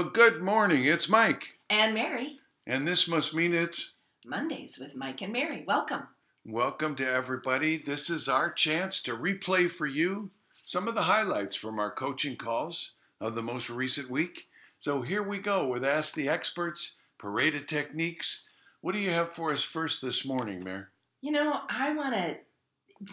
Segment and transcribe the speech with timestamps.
[0.00, 0.86] Well, good morning.
[0.86, 1.58] It's Mike.
[1.68, 2.38] And Mary.
[2.66, 3.92] And this must mean it's
[4.24, 5.62] Mondays with Mike and Mary.
[5.66, 6.04] Welcome.
[6.42, 7.76] welcome to everybody.
[7.76, 10.30] This is our chance to replay for you
[10.64, 14.48] some of the highlights from our coaching calls of the most recent week.
[14.78, 18.44] So here we go with Ask the Experts, Parade of Techniques.
[18.80, 20.84] What do you have for us first this morning, Mary?
[21.20, 22.38] You know, I want to,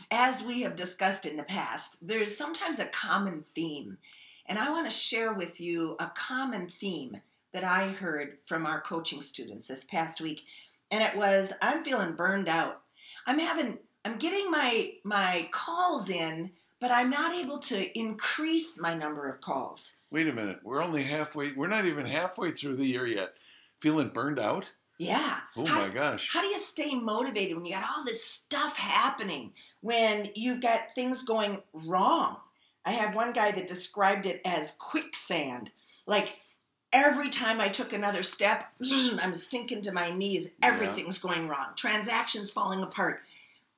[0.10, 3.98] as we have discussed in the past, there's sometimes a common theme.
[4.48, 7.22] And I want to share with you a common theme
[7.54, 10.44] that I heard from our coaching students this past week.
[10.92, 12.82] And it was I'm feeling burned out.
[13.26, 18.94] I'm having I'm getting my my calls in, but I'm not able to increase my
[18.94, 19.98] number of calls.
[20.12, 20.60] Wait a minute.
[20.64, 23.34] We're only halfway, we're not even halfway through the year yet.
[23.82, 24.72] Feeling burned out?
[24.98, 25.40] Yeah.
[25.56, 26.30] Oh How- my gosh.
[26.32, 29.52] How do you stay motivated when you got all this stuff happening,
[29.82, 32.38] when you've got things going wrong?
[32.88, 35.72] I have one guy that described it as quicksand.
[36.06, 36.40] Like
[36.94, 38.64] every time I took another step,
[39.22, 40.54] I'm sinking to my knees.
[40.62, 40.70] Yeah.
[40.70, 41.68] Everything's going wrong.
[41.76, 43.24] Transactions falling apart.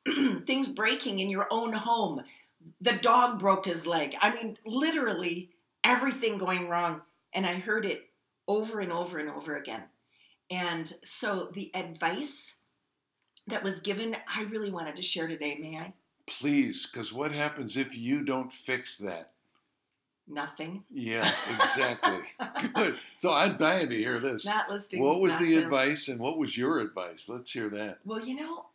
[0.46, 2.22] things breaking in your own home.
[2.80, 4.16] The dog broke his leg.
[4.22, 5.50] I mean, literally
[5.84, 7.02] everything going wrong.
[7.34, 8.10] And I heard it
[8.48, 9.86] over and over and over again.
[10.52, 12.58] And so the advice
[13.48, 15.94] that was given, I really wanted to share today, may I?
[16.30, 19.32] Please, because what happens if you don't fix that?
[20.28, 20.84] Nothing.
[20.92, 22.20] Yeah, exactly.
[22.76, 22.98] Good.
[23.18, 24.46] So I'm dying to hear this.
[24.46, 25.04] Not listings.
[25.04, 27.28] What was the advice and what was your advice?
[27.28, 27.98] Let's hear that.
[28.06, 28.68] Well, you know,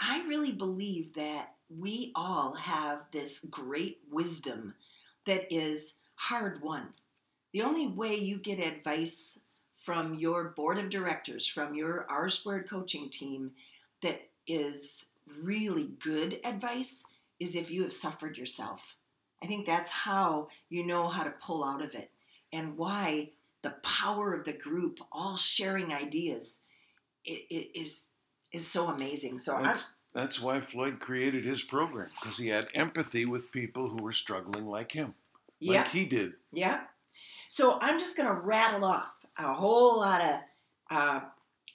[0.00, 4.74] I really believe that we all have this great wisdom
[5.26, 6.88] that is hard won.
[7.52, 9.40] The only way you get advice
[9.72, 13.52] from your board of directors, from your R squared coaching team,
[14.02, 15.10] that is
[15.42, 17.04] really good advice
[17.40, 18.96] is if you have suffered yourself.
[19.42, 22.10] I think that's how you know how to pull out of it
[22.52, 23.30] and why
[23.62, 26.62] the power of the group all sharing ideas
[27.24, 28.08] it, it is
[28.52, 29.38] is so amazing.
[29.38, 33.88] So I, That's, that's why Floyd created his program because he had empathy with people
[33.88, 35.14] who were struggling like him,
[35.60, 36.32] yeah, like he did.
[36.52, 36.80] yeah.
[37.50, 40.40] So I'm just going to rattle off a whole lot of
[40.90, 41.20] uh,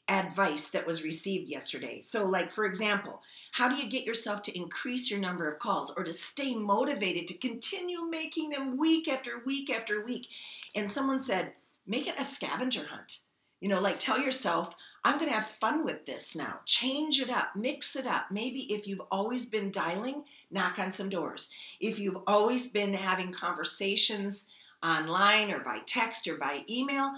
[0.10, 2.02] advice that was received yesterday.
[2.02, 3.22] So, like for example,
[3.54, 7.28] how do you get yourself to increase your number of calls or to stay motivated
[7.28, 10.28] to continue making them week after week after week?
[10.76, 11.54] And someone said,
[11.88, 13.20] make it a scavenger hunt.
[13.62, 14.74] You know, like tell yourself,
[15.06, 16.60] I'm going to have fun with this now.
[16.66, 18.26] Change it up, mix it up.
[18.32, 21.50] Maybe if you've always been dialing, knock on some doors.
[21.80, 24.50] If you've always been having conversations
[24.82, 27.14] online or by text or by email,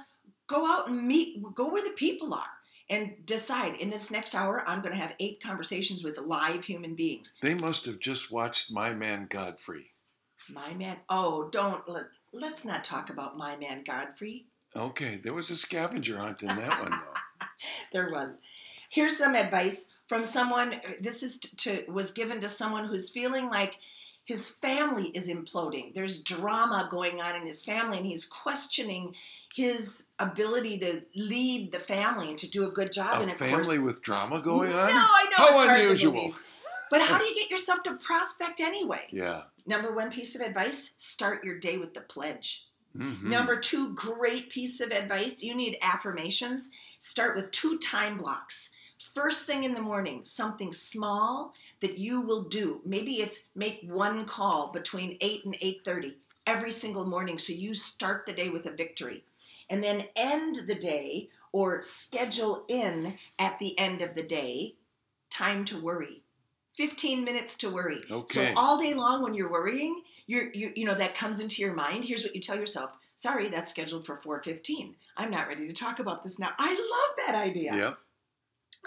[0.47, 2.54] go out and meet, go where the people are
[2.89, 6.95] and decide in this next hour, I'm going to have eight conversations with live human
[6.95, 7.33] beings.
[7.41, 9.91] They must have just watched My Man Godfrey.
[10.49, 14.45] My man, oh, don't, let, let's not talk about my man Godfrey.
[14.75, 17.47] Okay, there was a scavenger hunt in that one, though.
[17.93, 18.39] there was.
[18.89, 20.79] Here's some advice from someone.
[21.01, 23.79] This is to was given to someone who's feeling like
[24.25, 25.93] his family is imploding.
[25.93, 29.15] There's drama going on in his family, and he's questioning
[29.53, 33.19] his ability to lead the family and to do a good job.
[33.19, 34.89] A and of family course, with drama going on?
[34.89, 35.35] No, I know.
[35.37, 36.33] How it's hard to unusual.
[36.89, 39.05] But how do you get yourself to prospect anyway?
[39.09, 39.43] Yeah.
[39.65, 42.67] Number one piece of advice: start your day with the pledge.
[42.97, 43.23] Mhm.
[43.23, 45.43] Number two, great piece of advice.
[45.43, 46.71] You need affirmations.
[46.99, 48.71] Start with two time blocks.
[49.13, 52.81] First thing in the morning, something small that you will do.
[52.85, 56.15] Maybe it's make one call between 8 and 8:30
[56.47, 59.23] every single morning so you start the day with a victory.
[59.69, 64.75] And then end the day or schedule in at the end of the day
[65.29, 66.21] time to worry.
[66.73, 68.01] 15 minutes to worry.
[68.11, 68.47] Okay.
[68.47, 71.73] So all day long when you're worrying, you're you, you know that comes into your
[71.73, 72.03] mind.
[72.05, 72.91] Here's what you tell yourself.
[73.15, 74.95] Sorry, that's scheduled for 4:15.
[75.15, 76.51] I'm not ready to talk about this now.
[76.57, 77.75] I love that idea.
[77.75, 77.97] Yep.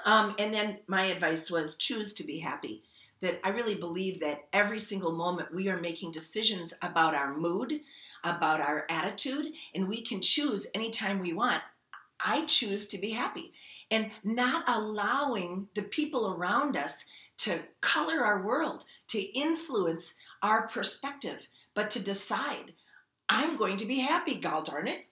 [0.05, 2.83] Um, and then my advice was choose to be happy.
[3.21, 7.81] That I really believe that every single moment we are making decisions about our mood,
[8.23, 11.63] about our attitude, and we can choose anytime we want.
[12.25, 13.53] I choose to be happy
[13.91, 17.05] and not allowing the people around us
[17.39, 22.75] to color our world, to influence our perspective, but to decide,
[23.29, 25.07] I'm going to be happy, gall darn it.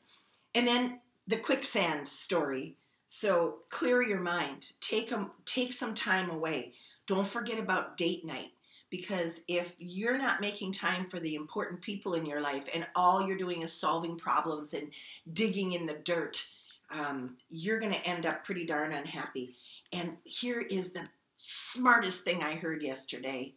[0.54, 2.76] And then the quicksand story.
[3.06, 4.72] So clear your mind.
[4.80, 6.74] Take a, take some time away.
[7.06, 8.52] Don't forget about date night
[8.90, 13.26] because if you're not making time for the important people in your life and all
[13.26, 14.90] you're doing is solving problems and
[15.32, 16.46] digging in the dirt,
[16.90, 19.56] um, you're going to end up pretty darn unhappy.
[19.92, 23.54] And here is the smartest thing I heard yesterday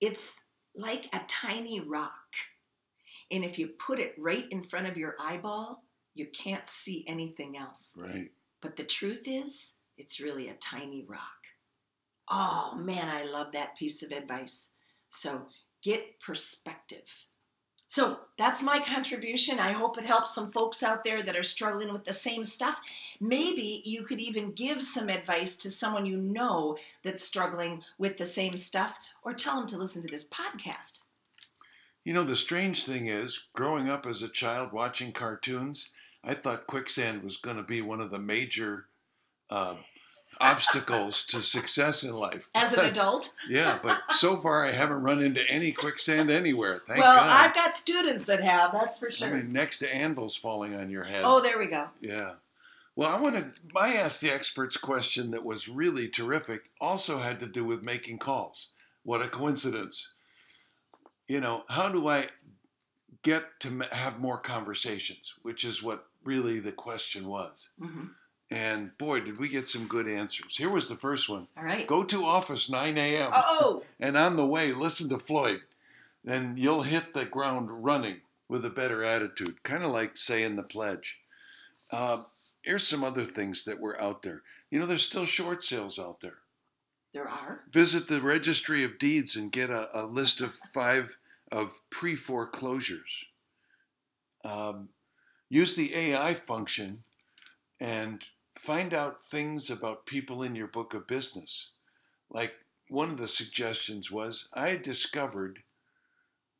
[0.00, 0.36] it's
[0.74, 2.34] like a tiny rock.
[3.30, 5.84] And if you put it right in front of your eyeball,
[6.14, 7.96] you can't see anything else.
[7.98, 8.30] Right.
[8.60, 11.20] But the truth is, it's really a tiny rock.
[12.28, 14.74] Oh man, I love that piece of advice.
[15.10, 15.46] So
[15.82, 17.26] get perspective.
[17.90, 19.58] So that's my contribution.
[19.58, 22.80] I hope it helps some folks out there that are struggling with the same stuff.
[23.20, 28.26] Maybe you could even give some advice to someone you know that's struggling with the
[28.26, 31.06] same stuff, or tell them to listen to this podcast.
[32.10, 35.90] You know, the strange thing is, growing up as a child watching cartoons,
[36.24, 38.86] I thought quicksand was going to be one of the major
[39.48, 39.76] uh,
[40.40, 42.48] obstacles to success in life.
[42.52, 43.32] As an adult?
[43.48, 46.82] yeah, but so far I haven't run into any quicksand anywhere.
[46.84, 47.26] Thank well, God.
[47.26, 49.28] Well, I've got students that have, that's for sure.
[49.28, 51.22] I mean, next to anvils falling on your head.
[51.24, 51.90] oh, there we go.
[52.00, 52.32] Yeah.
[52.96, 53.52] Well, I want to.
[53.72, 58.18] My Ask the Experts question that was really terrific also had to do with making
[58.18, 58.70] calls.
[59.04, 60.08] What a coincidence.
[61.30, 62.26] You know, how do I
[63.22, 67.70] get to have more conversations, which is what really the question was.
[67.78, 68.06] hmm
[68.50, 70.56] And boy, did we get some good answers.
[70.56, 71.86] Here was the first one All right.
[71.86, 73.30] Go to office 9 a.m.
[73.32, 75.60] Oh, and on the way, listen to Floyd.
[76.24, 80.62] Then you'll hit the ground running with a better attitude, kind of like saying the
[80.62, 81.20] pledge.
[81.92, 82.24] Uh,
[82.62, 84.42] here's some other things that were out there.
[84.70, 86.38] You know, there's still short sales out there.
[87.12, 87.62] There are.
[87.70, 91.16] Visit the registry of deeds and get a, a list of five
[91.50, 93.24] of pre foreclosures.
[94.44, 94.90] Um,
[95.48, 97.02] use the AI function
[97.80, 98.24] and
[98.56, 101.70] find out things about people in your book of business.
[102.30, 102.54] Like
[102.88, 105.60] one of the suggestions was I discovered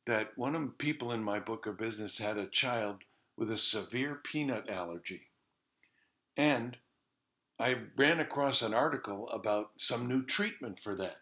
[0.05, 3.03] that one of the people in my book of business had a child
[3.37, 5.27] with a severe peanut allergy.
[6.35, 6.77] And
[7.61, 11.17] I ran across an article about some new treatment for that.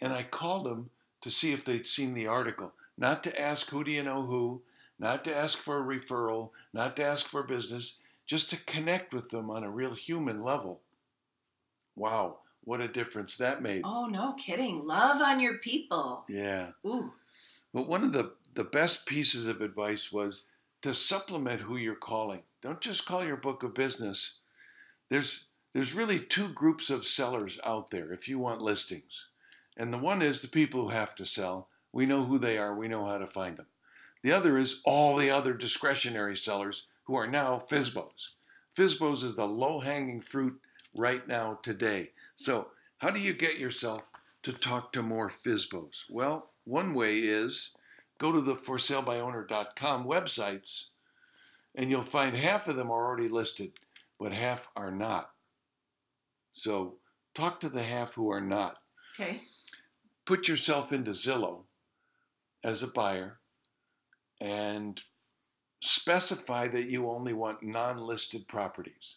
[0.00, 0.90] And I called them
[1.22, 4.62] to see if they'd seen the article, not to ask who do you know who,
[4.98, 7.96] not to ask for a referral, not to ask for business,
[8.26, 10.80] just to connect with them on a real human level.
[11.96, 13.82] Wow, what a difference that made.
[13.84, 14.86] Oh, no kidding.
[14.86, 16.24] Love on your people.
[16.28, 16.72] Yeah.
[16.86, 17.14] Ooh.
[17.72, 20.42] But one of the, the best pieces of advice was
[20.82, 22.42] to supplement who you're calling.
[22.60, 24.34] Don't just call your book of business.
[25.08, 29.26] There's there's really two groups of sellers out there if you want listings.
[29.76, 31.68] And the one is the people who have to sell.
[31.92, 33.66] We know who they are, we know how to find them.
[34.22, 38.28] The other is all the other discretionary sellers who are now FISBOs.
[38.76, 40.60] FISBOs is the low hanging fruit
[40.94, 42.10] right now today.
[42.36, 42.68] So,
[42.98, 44.02] how do you get yourself
[44.44, 46.04] to talk to more FISBOs?
[46.08, 47.70] Well, one way is
[48.18, 50.86] go to the forSaleByOwner.com websites
[51.74, 53.72] and you'll find half of them are already listed,
[54.20, 55.31] but half are not.
[56.52, 56.96] So
[57.34, 58.78] talk to the half who are not.
[59.18, 59.40] Okay.
[60.24, 61.64] Put yourself into Zillow
[62.62, 63.38] as a buyer
[64.40, 65.02] and
[65.80, 69.16] specify that you only want non listed properties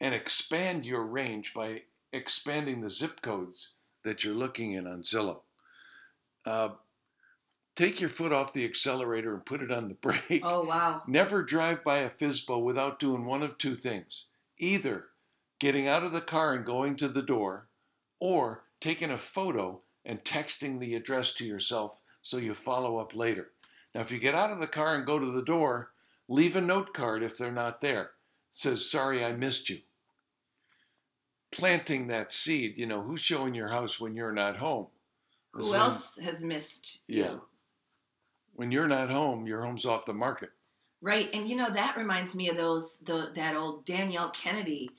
[0.00, 1.82] and expand your range by
[2.12, 3.70] expanding the zip codes
[4.04, 5.40] that you're looking in on Zillow.
[6.46, 6.70] Uh,
[7.76, 10.42] take your foot off the accelerator and put it on the brake.
[10.42, 11.02] Oh, wow.
[11.06, 14.26] Never drive by a FISBO without doing one of two things
[14.58, 15.06] either
[15.58, 17.68] getting out of the car and going to the door,
[18.20, 23.50] or taking a photo and texting the address to yourself so you follow up later.
[23.94, 25.90] Now, if you get out of the car and go to the door,
[26.28, 28.02] leave a note card if they're not there.
[28.02, 28.10] It
[28.50, 29.80] says, Sorry, I missed you.
[31.50, 34.88] Planting that seed, you know, who's showing your house when you're not home?
[35.52, 37.22] Who else has missed you?
[37.22, 37.36] Yeah.
[38.54, 40.50] When you're not home, your home's off the market.
[41.00, 44.90] Right, and you know that reminds me of those the that old Danielle Kennedy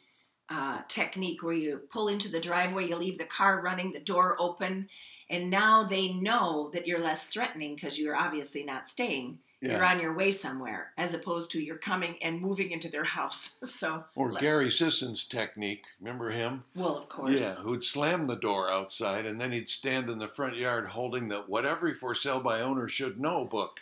[0.49, 4.35] uh, technique where you pull into the driveway, you leave the car running, the door
[4.39, 4.89] open,
[5.29, 9.39] and now they know that you're less threatening because you're obviously not staying.
[9.61, 13.57] You're on your way somewhere, as opposed to you're coming and moving into their house.
[13.61, 16.63] So, Or let- Gary Sisson's technique, remember him?
[16.77, 17.33] well, of course.
[17.41, 21.27] Yeah, who'd slam the door outside and then he'd stand in the front yard holding
[21.27, 23.81] the What Every For Sale by Owner Should Know book.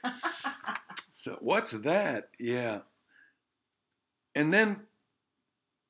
[1.12, 2.30] so, what's that?
[2.40, 2.80] Yeah.
[4.34, 4.82] And then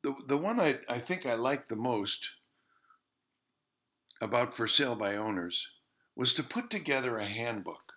[0.08, 2.32] the, the one I, I think I liked the most
[4.22, 5.68] about For Sale by Owners
[6.16, 7.94] was to put together a handbook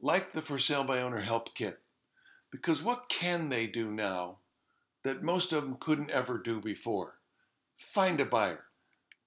[0.00, 1.80] like the For Sale by Owner Help Kit.
[2.50, 4.38] Because what can they do now
[5.04, 7.16] that most of them couldn't ever do before?
[7.76, 8.64] Find a buyer.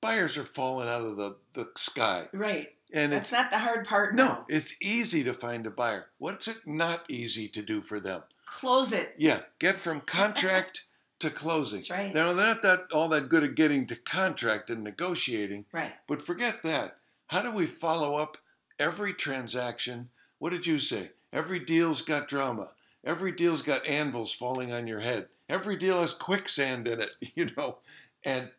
[0.02, 2.28] Buyers are falling out of the, the sky.
[2.34, 2.70] Right.
[2.92, 4.14] And That's it's not the hard part.
[4.14, 4.46] no, now.
[4.50, 6.08] it's easy to find a buyer.
[6.18, 8.24] What's it not easy to do for them?
[8.46, 9.16] Close it.
[9.18, 10.84] Yeah, get from contract
[11.24, 11.80] to closing.
[11.80, 12.14] That's right.
[12.14, 15.94] Now they're not that all that good at getting to contract and negotiating, Right.
[16.08, 16.98] but forget that.
[17.28, 18.38] How do we follow up
[18.80, 20.10] every transaction?
[20.40, 21.12] What did you say?
[21.32, 22.70] Every deal's got drama.
[23.04, 25.28] Every deal's got anvils falling on your head.
[25.50, 27.80] Every deal has quicksand in it, you know.
[28.24, 28.50] And,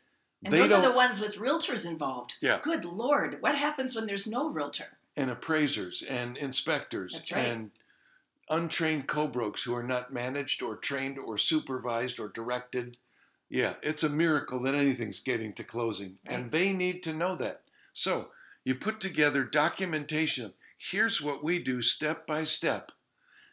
[0.43, 2.35] And those are the ones with realtors involved.
[2.41, 2.59] Yeah.
[2.63, 3.39] Good Lord.
[3.41, 4.99] What happens when there's no realtor?
[5.17, 7.45] and appraisers and inspectors That's right.
[7.47, 7.71] and
[8.51, 12.97] untrained co-brokes who are not managed or trained or supervised or directed.
[13.49, 17.63] Yeah, it's a miracle that anything's getting to closing, and they need to know that.
[17.93, 18.29] So
[18.65, 20.47] you put together documentation.
[20.47, 22.93] of, Here's what we do step by step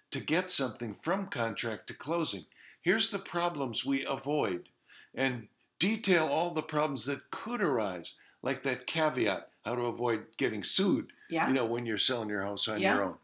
[0.10, 2.45] to get something from contract to closing.
[2.81, 4.69] Here's the problems we avoid,
[5.13, 5.48] and
[5.79, 11.12] detail all the problems that could arise, like that caveat how to avoid getting sued
[11.29, 11.48] Yeah.
[11.48, 12.95] you know, when you're selling your house on Yeah.
[12.95, 13.17] your own.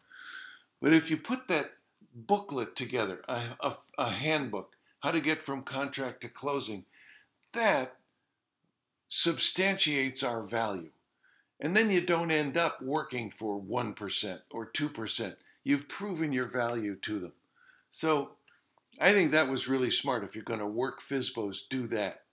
[0.82, 1.72] But if you put that
[2.14, 6.86] booklet together, a, a, a handbook, how to get from contract to closing,
[7.54, 7.96] that
[9.08, 10.92] substantiates our value.
[11.60, 15.36] And then you don't end up working for 1% or 2%.
[15.64, 17.34] You've proven your value to them.
[17.90, 18.32] So
[19.00, 20.24] I think that was really smart.
[20.24, 22.24] If you're going to work FISBOs, do that.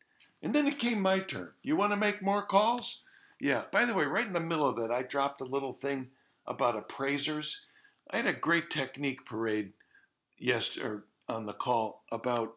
[0.42, 1.52] And then it came my turn.
[1.62, 3.00] You want to make more calls?
[3.40, 3.62] Yeah.
[3.72, 6.08] By the way, right in the middle of that, I dropped a little thing
[6.46, 7.62] about appraisers.
[8.10, 9.72] I had a great technique parade
[10.38, 12.56] yesterday on the call about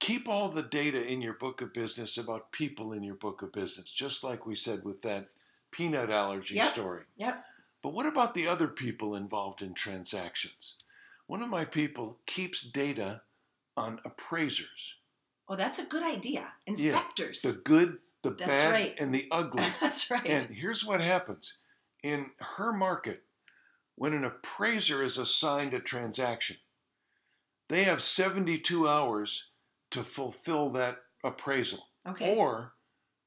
[0.00, 3.52] keep all the data in your book of business about people in your book of
[3.52, 5.26] business, just like we said with that
[5.70, 6.72] peanut allergy Yep.
[6.72, 7.02] story.
[7.16, 7.44] Yep.
[7.82, 10.76] But what about the other people involved in transactions?
[11.26, 13.22] One of my people keeps data
[13.76, 14.94] on appraisers,
[15.48, 16.52] Oh, that's a good idea.
[16.66, 17.42] Inspectors.
[17.42, 18.94] the good, the That's bad, right.
[19.00, 19.64] and the ugly.
[19.80, 20.24] that's right.
[20.26, 21.58] And here's what happens
[22.02, 23.22] in her market
[24.02, 26.56] when an appraiser is assigned a transaction,
[27.68, 29.44] they have 72 hours
[29.92, 32.36] to fulfill that appraisal, okay.
[32.36, 32.72] or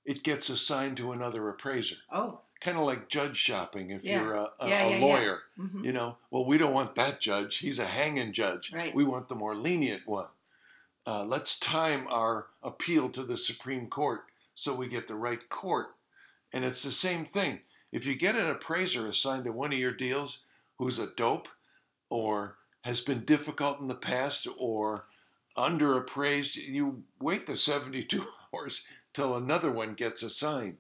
[0.04, 1.96] it gets assigned to another appraiser.
[2.12, 2.42] oh.
[2.60, 4.22] Kind of like judge shopping if Yeah.
[4.22, 5.44] you're a, a, Yeah, yeah, lawyer.
[5.56, 7.60] hmm You know, well, we don't want that judge.
[7.60, 8.74] He's a hanging judge.
[8.74, 8.94] Right.
[8.94, 10.28] We want the more lenient one.
[11.08, 14.24] Uh, let's time our appeal to the Supreme Court
[14.56, 15.88] so we get the right court.
[16.52, 17.62] And it's the same thing.
[17.94, 20.40] If you get an appraiser assigned to one of your deals
[20.78, 21.48] who's a dope
[22.10, 25.04] or has been difficult in the past or
[25.58, 30.78] underappraised, you wait the 72 hours till another one gets assigned.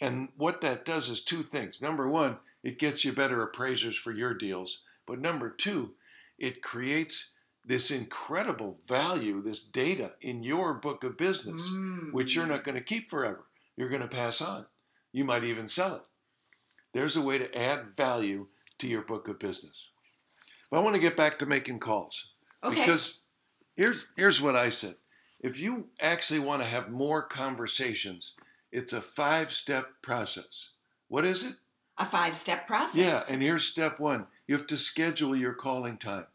[0.00, 1.82] And what that does is two things.
[1.82, 4.80] Number one, it gets you better appraisers for your deals.
[5.06, 5.94] But number two,
[6.38, 7.30] it creates
[7.64, 12.12] this incredible value, this data in your book of business, Mm.
[12.12, 13.44] which you're not going to keep forever.
[13.76, 14.66] You're going to pass on.
[15.12, 16.02] You might even sell it.
[16.94, 18.46] There's a way to add value
[18.78, 19.88] to your book of business.
[20.70, 22.26] But I want to get back to making calls
[22.62, 22.80] Okay.
[22.80, 23.20] because
[23.76, 24.96] here's here's what I said.
[25.40, 28.34] If you actually want to have more conversations,
[28.72, 30.70] it's a five-step process.
[31.08, 31.54] What is it?
[32.00, 32.96] a five step process.
[32.96, 34.26] Yeah, and here's step one.
[34.46, 36.26] You have to schedule your calling time.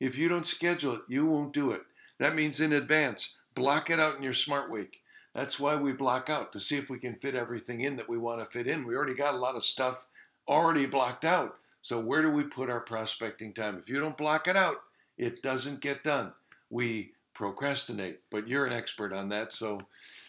[0.00, 1.82] If you don't schedule it, you won't do it.
[2.18, 3.36] That means in advance.
[3.54, 5.00] Block it out in your smart week.
[5.32, 8.18] That's why we block out to see if we can fit everything in that we
[8.18, 8.84] want to fit in.
[8.84, 10.06] We already got a lot of stuff
[10.48, 11.56] already blocked out.
[11.82, 13.76] So where do we put our prospecting time?
[13.76, 14.76] If you don't block it out,
[15.18, 16.32] it doesn't get done.
[16.70, 19.52] We procrastinate, but you're an expert on that.
[19.52, 19.80] So,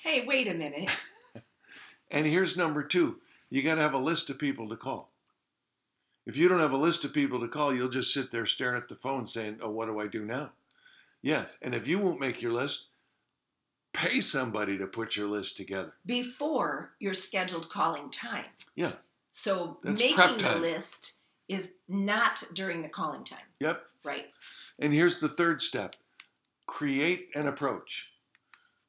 [0.01, 0.89] Hey, wait a minute.
[2.11, 3.17] and here's number two
[3.49, 5.11] you got to have a list of people to call.
[6.25, 8.77] If you don't have a list of people to call, you'll just sit there staring
[8.77, 10.51] at the phone saying, Oh, what do I do now?
[11.21, 11.57] Yes.
[11.61, 12.87] And if you won't make your list,
[13.93, 15.93] pay somebody to put your list together.
[16.03, 18.45] Before your scheduled calling time.
[18.75, 18.93] Yeah.
[19.29, 21.12] So That's making the list
[21.47, 23.39] is not during the calling time.
[23.59, 23.83] Yep.
[24.03, 24.25] Right.
[24.79, 25.95] And here's the third step
[26.65, 28.11] create an approach.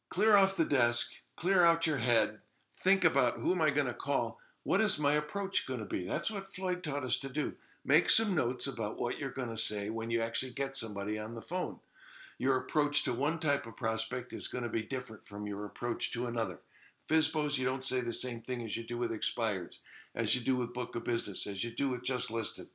[0.08, 2.38] Clear off the desk, clear out your head,
[2.76, 4.38] think about who am I going to call?
[4.62, 6.06] What is my approach going to be?
[6.06, 7.54] That's what Floyd taught us to do.
[7.84, 11.34] Make some notes about what you're going to say when you actually get somebody on
[11.34, 11.80] the phone.
[12.38, 16.11] Your approach to one type of prospect is going to be different from your approach
[16.12, 16.61] to another.
[17.08, 19.78] FISBOs, you don't say the same thing as you do with expireds,
[20.14, 22.68] as you do with book of business, as you do with just listed.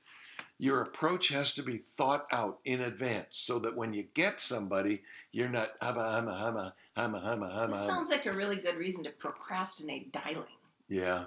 [0.57, 5.01] Your approach has to be thought out in advance so that when you get somebody,
[5.31, 7.67] you're not hama hama hama hama hama hama.
[7.73, 10.45] This sounds like a really good reason to procrastinate dialing.
[10.87, 11.25] Yeah,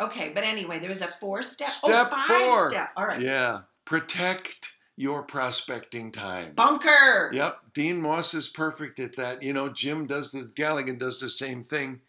[0.00, 1.68] Okay, but anyway, there was a four step.
[1.82, 2.70] Oh, step oh, five four.
[2.70, 2.90] step.
[2.96, 3.20] All right.
[3.20, 3.60] yeah.
[3.84, 6.52] Protect your prospecting time.
[6.54, 7.30] Bunker.
[7.32, 9.42] Yep, Dean Moss is perfect at that.
[9.42, 12.00] You know, Jim does the Galligan does the same thing.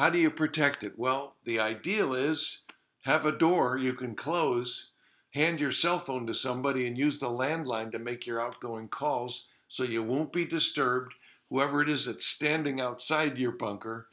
[0.00, 0.98] How do you protect it?
[0.98, 2.60] Well, the ideal is
[3.02, 4.92] have a door you can close,
[5.34, 9.44] hand your cell phone to somebody, and use the landline to make your outgoing calls
[9.68, 11.12] so you won't be disturbed.
[11.50, 14.06] Whoever it is that's standing outside your bunker,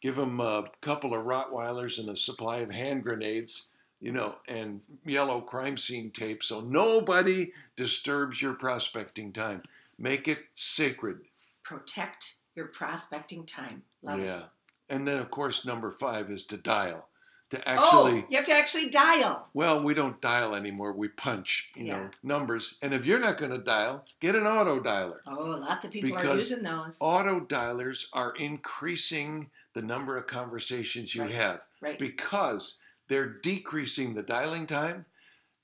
[0.00, 3.68] give them a couple of Rottweilers and a supply of hand grenades.
[4.00, 9.62] you know, and yellow crime scene tape so nobody disturbs your prospecting time.
[9.98, 11.18] Make it sacred.
[11.62, 13.82] Protect your prospecting time.
[14.02, 14.38] Love yeah.
[14.38, 14.44] it.
[14.88, 17.08] And then, of course, number five is to dial.
[17.50, 19.48] To oh, actually, oh, you have to actually dial.
[19.52, 20.92] well, we don't dial anymore.
[20.92, 22.76] We punch, you know, numbers.
[22.80, 25.18] And if you're not going to dial, get an auto dialer.
[25.26, 26.98] Oh, lots of people are using those.
[27.00, 31.32] Auto dialers are increasing the number of conversations you Right.
[31.32, 31.98] have right.
[31.98, 32.76] because
[33.08, 35.04] they're decreasing the dialing time.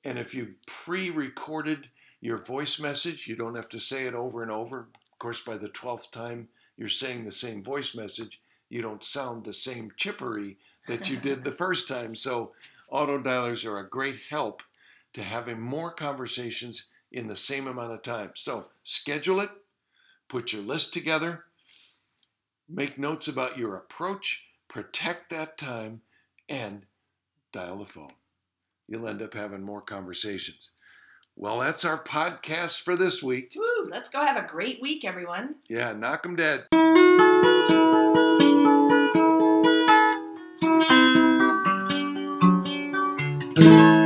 [0.04, 1.88] And if you've pre recorded
[2.20, 4.88] your voice message, you don't have to say it over and over.
[5.12, 9.44] Of course, by the 12th time you're saying the same voice message, you don't sound
[9.44, 12.14] the same chippery that you did the first time.
[12.14, 12.52] So,
[12.88, 14.62] auto dialers are a great help
[15.12, 18.30] to having more conversations in the same amount of time.
[18.34, 19.50] So, schedule it,
[20.28, 21.44] put your list together,
[22.68, 26.00] make notes about your approach, protect that time,
[26.48, 26.86] and
[27.52, 28.12] dial the phone.
[28.88, 30.70] You'll end up having more conversations.
[31.36, 33.52] Well, that's our podcast for this week.
[33.56, 35.56] Woo, let's go have a great week, everyone.
[35.68, 36.66] Yeah, knock 'em dead.
[43.60, 43.99] Thank